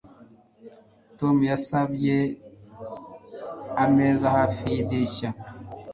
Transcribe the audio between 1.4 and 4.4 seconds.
yasabye ameza